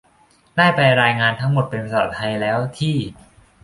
[0.57, 2.95] ได้แปลรายงานทั้งหมดเป็นภาษาไทยแล้ว ที่